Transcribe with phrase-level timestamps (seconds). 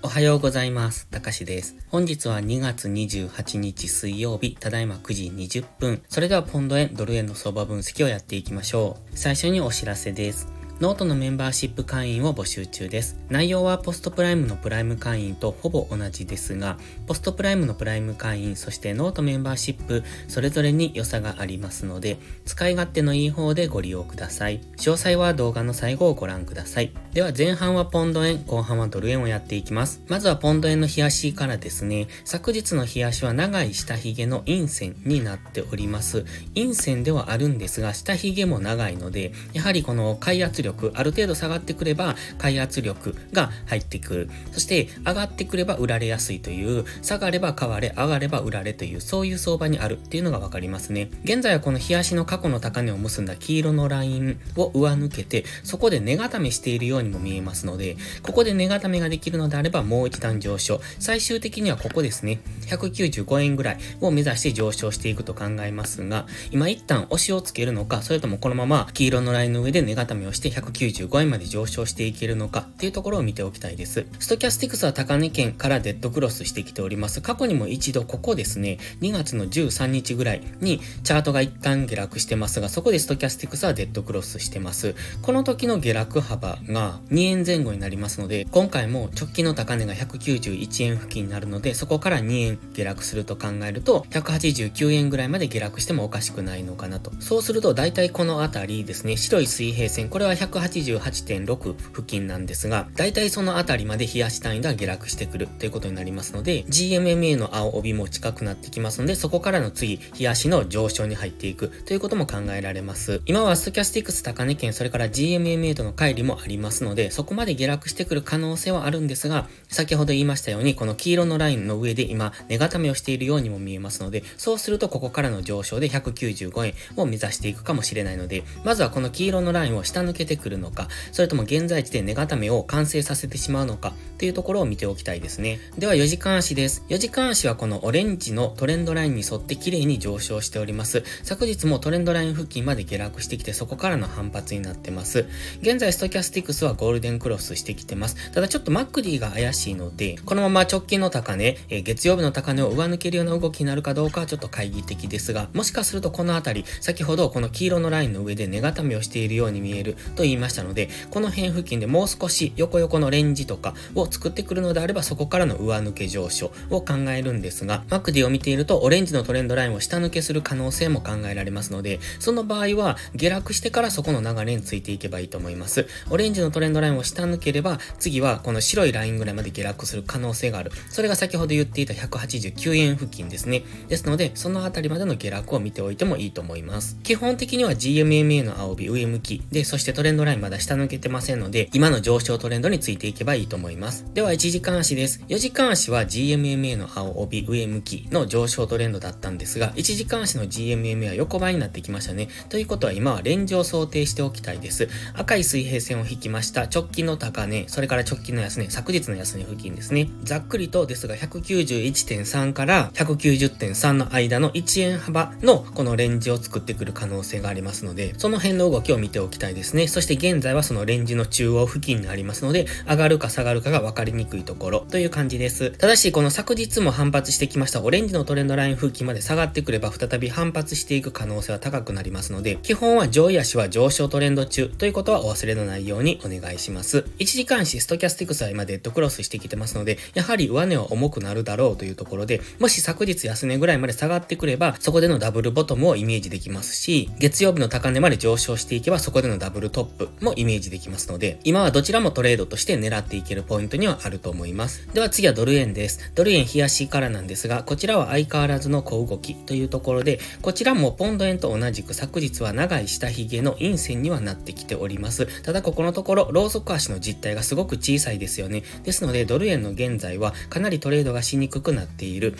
[0.00, 1.08] おはようございます。
[1.08, 1.74] たかしです。
[1.90, 6.02] 本日は2月28日水曜日、ただいま9時20分。
[6.08, 9.16] それではポンド円、ドル円の相場分析をやっていきましょう。
[9.16, 10.57] 最初にお知らせです。
[10.80, 13.18] ノートのメンバーシップ会員を募集中です。
[13.28, 16.78] 内容はポストプライムのプライム会員とほぼ同じですが、
[17.08, 24.60] ポストプライムのプライム会員、そしてノートメンバーシップ、それぞれに良さがありますので、使い勝手のいい方でご利用ください。
[24.76, 26.92] 詳細は動画の最後をご覧ください。
[27.12, 30.00] では前半はポンド円、後半はドル円をやっていきます。
[30.06, 36.24] まずはポンド円の日足からですね、昨日の日足は長い下髭の陰線になっております。
[36.54, 44.30] 陰線ではあるんですが、下髭も長いので、やはりこの買い圧力、ある程度下がってくれば、買い圧力が入ってくる。
[44.52, 51.10] そして上がってくれば売られやすいという、下がれば買われ、上がれば売られという、そういう相場にあるっていうのがわかりますね。
[51.24, 60.80] 現在はこの冷やしの過去の高値を結んだ黄色のラインを上抜けて、そこで値固めしているようににも見えますので、ここで値固めができるのであればもう一段上昇。
[61.00, 74.06] 最終的にはここですね、195円ぐらいを目指して上昇していくと考えますが、今一旦押しをつけるのか、それともこのまま黄色のラインの上で値固めをして195円まで上昇していけるのかっていうところを見ておきたいです。
[74.18, 77.20] ストキャスティクスは高値圏からデッドクロスしてきております。
[77.20, 84.94] 過去にも一度ここですね、2月の13日ぐらいにチャートが一旦下落してますが、そこでストキャスティクスはデッドクロスしてます。
[85.22, 97.12] この時の下落幅が2円前後になりますので、今回も直近の高値が191円付近になるので、そこから2円下落すると考えると、189円ぐらいまで下落してもおかしくないのかなと。
[97.20, 113.20] そうすると、大体このあたりですね、白い水平線、これは188.6付近なんですが、大体そのあたりまで冷やし単位が下落してくるということになりますので、GMMA の青帯も近くなってきますので、そこからの次、冷やしの上昇に入っていくということも考えられます。
[113.26, 135.60] 今はストキャスティックス高値圏、それから GMMA との乖離もありますので、そこまで下落してくる可能性はあるんですが、先ほど言いましたように、この黄色のラインの上で今、値固めをしているようにも見えますので、そうするとここからの上昇で195円を目指していくかもしれないので、まずはこの黄色のラインを下抜けてくるのか、それとも現在地で値固めを完成させてしまうのか、っていうところを見ておきたいですね。
[135.78, 136.84] では4時間足です。
[136.88, 141.04] 4時間足はこのオレンジのトレンドラインに沿って綺麗に上昇しております。
[141.22, 145.26] 昨日もトレンドライン付近まで下落してきてそこからの反発になってます。
[145.60, 148.32] 現在ストキャスティクスはゴールデンクロスしてきてます。
[148.32, 175.86] ただちょっと MACD が怪しいので、このまま直近の高値、え、月曜日の高値を上抜けるような動きになるかどうかはちょっと懐疑的ですが、もしかするとこのあたり、先ほどこの黄色のラインの上で値固めをしているように見えると言いましたので、この辺付近でもう少し横横のレンジとかを作ってくるのであれば、そこからの上抜け上昇を考えるんですが、 MACD を見ていると、オレンジのトレンドラインを下抜けする可能性も考えられますので、その場合は、下落してからそこの流れについていけばいいと思います。
[176.10, 180.70] オレンジのトレンドラインを下抜ければ、次はこの白いラインぐらいまで下落する可能性がある。
[180.90, 183.62] それが先ほど言っていた189円付近ですね。
[183.88, 186.98] ですので、そのあたりまでの下落を見ておいてもいいと思います。
[187.02, 194.04] 基本的には GMMA の青帯上向きで、そしてトレンドラインまだ下抜けてませんので、今の上昇トレンドについていけばいいと思います。
[194.12, 195.24] では、1時間足です。
[195.28, 202.28] 4時間足は GMMA の青帯上向きの上昇トレンドだったんですが、1時間足の GMMA は横ばいになってきましたね。
[202.48, 204.88] ということは今はレンジを想定しておきたいです。
[205.14, 206.62] 赤い水平線を引きました。
[206.62, 210.10] 直近の高値、それから直近の安値、昨日の安値付近ですね。
[210.24, 219.86] ざっくりとですが、191.3から190.3の間の1円幅のこのレンジを作ってくる可能性がありますので、その辺の動きを見ておきたいですね。
[219.98, 225.72] そして現在はそのレンジの中央付近にありますので、上がるか下がるかが分かりにくいところという感じです。
[225.72, 236.98] ただし、この昨日も反発してきましたオレンジのトレンドライン付近まで下がってくれば再び反発していく可能性は高くなりますので、基本は上位足は上昇トレンド中ということはお忘れのないようにお願いします。
[237.18, 249.87] 1時間足ストキャスティクスは今デッドクロスしてきてますので、やはり上値は重くなるだろうというところで、もし昨日安値ぐらいまで下がってくれば、そこでのダブルボトムをイメージできますし、月曜日の高値まで上昇していけば、そこでのダブルトップ
[250.20, 254.88] もイメージできますので、今はどちらもトレードとして狙っていけるポイントにはあると思います。
[254.92, 256.12] では次はドル円です。
[256.14, 265.26] ドル円冷やしからなんですが、こちらは相変わらずの小動きというところで、こちらもポンド円と同じく昨日は長い下髭の陰線にはなってきております。
[265.42, 268.62] ただここのところ、ローソク足の実態がすごく小さいですよね。
[268.84, 272.34] ですので、ドル円の現在はかなりトレードがしにくくなっている。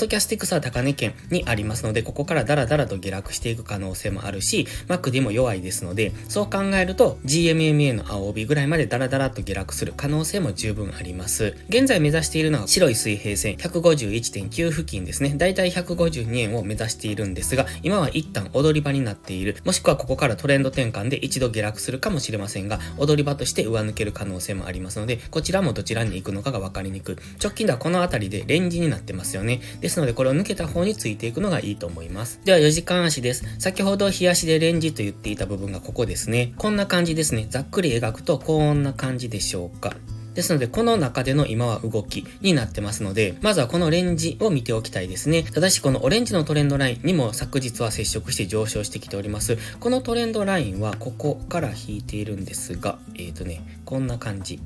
[0.00, 11.54] ストキャスティクスは高値圏にありますので、ここからダラダラと下落していく可能性もあるし、MACD も弱いですので、そう考えると GMMA の青帯ぐらいまでダラダラと下落する可能性も十分あります。
[11.68, 15.34] 現在目指しているのは白い水平線151.9付近ですね。
[15.36, 19.58] だいたい152円を目指しているんですが、今は一旦踊り場になっている。
[19.66, 27.16] もしくはここからトレンド転換で一度下落するかもしれませんが、踊り場として上抜ける可能性もありますので、こちらもどちらに行くのかが分かりにくい。
[27.38, 29.60] 直近ではこの辺りでレンジになってますよね。
[29.82, 32.40] でですのでこれを抜けた方についていくのがいいと思います。
[32.44, 33.44] では4時間足です。
[33.58, 36.54] 先ほど日足でレンジと言っていた部分がここですね。
[36.56, 37.48] こんな感じですね。
[37.50, 39.96] ざっくり描くとこんな感じでしょうか。
[40.32, 45.42] ですので、この中での今は動きになってますので、まずはこのレンジを見ておきたいですね。
[45.42, 49.58] ただし、このオレンジのトレンドラインにも昨日は接触して上昇してきております。
[49.80, 54.60] このトレンドラインはここから引いているんですが、えっ、ー、とね、こんな感じ。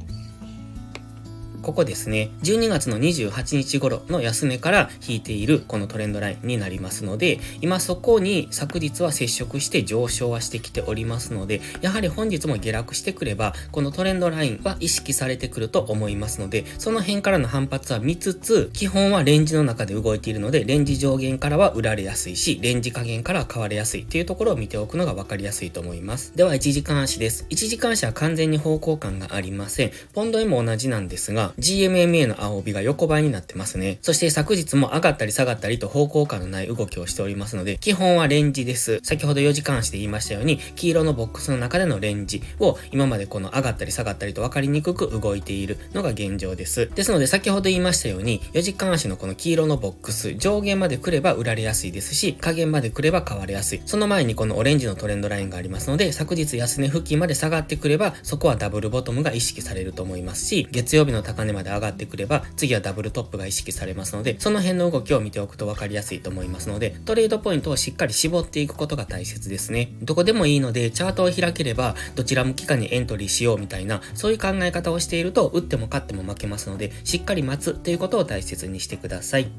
[1.64, 26.36] ここですね、12月の28日頃の安値から引いているこのトレンドラインになりますので、今そこに昨日は接触して上昇はしてきておりますので、やはり本日も下落してくれば、このトレンドラインは意識されてくると思いますので、その辺からの反発は見つつ、基本はレンジの中で動いているので、レンジ上限からは売られやすいし、レンジ下限からは買われやすいっていうところを見ておくのが分かりやすいと思います。
[26.36, 27.46] では、1時間足です。
[27.48, 29.92] 1時間足は完全に方向感がありません。
[30.12, 33.98] ポンド円も同じなんですが、GMMA の青帯が横ばいになってますね。
[34.02, 39.00] そして昨日も上がったり下がったりと方向感のない動きをしておりますので、基本はレンジです。
[39.02, 46.90] 先ほど4時間足で言いましたように、黄色のボックスの中でのレンジを今までこの上がったり下がったりと分かりにくく動いているのが現状です。
[46.94, 53.82] ですので先ほど言いましたように、4時間足のこの黄色のボックス、上限まで来れば売られやすいですし、下限まで来れば買われやすい。
[53.86, 69.92] その前にこのオレンジのトレンドラインがありますので、昨日安値付近まで下がってくれば、そこはダブルボトムが意識されると思いますし、月曜日の高値まで上がってくれば、次はダブルトップが意識されますので、その辺の動きを見ておくと分かりやすいと思いますので、トレードポイントをしっかり絞っていくことが大切ですね。
[70.02, 79.50] どこでもいいので、チャートを開ければ、どちら向きかにエントリーしようみたいな、そういう考え方をしていると、打っても勝っても負けますので、しっかり待つということを大切にしてください。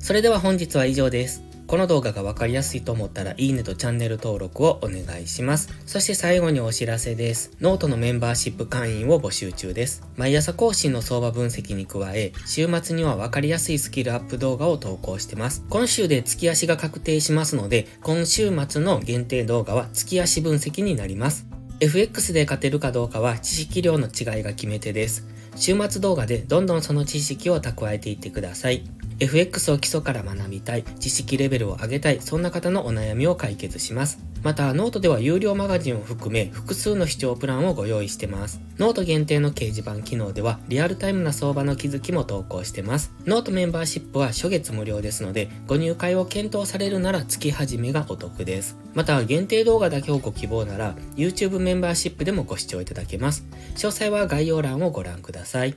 [0.00, 1.47] それでは本日は以上です。
[1.68, 5.68] この動画がわかりやすいと思ったらいいねとチャンネル登録をお願いします。
[5.84, 7.52] そして最後にお知らせです。
[7.60, 10.02] ノートのメンバーシップ会員を募集中です。
[10.16, 15.62] 毎朝更新の相場分析に加え、週末にはわかりやすいスキルアップ動画を投稿してます。
[15.68, 21.46] 今週で月足が確定しますので、今週末の限定動画は月足分析になります。
[21.80, 25.26] FX で勝てるかどうかは知識量の違いが決め手です。
[25.54, 28.84] 週末動画でどんどんその知識を蓄えていってください。
[29.20, 34.18] FX を基礎から学びたい、知識レベルを上げたい、そんな方のお悩みを解決します。
[34.42, 38.60] また、ノートでは有料マガジンを含め複数の視聴プランをご用意してます。
[38.78, 43.12] ノート限定の掲示板機能ではリアルタイムな相場の気づきも投稿してます。
[43.26, 48.76] ノートメンバーシップは初月無料ですので、ご入会を検討されるなら月始めがお得です。
[48.94, 53.44] また、限定動画だけをご希望なら YouTube メンバーシップでもご視聴いただけます。
[53.74, 55.76] 詳細は概要欄をご覧ください。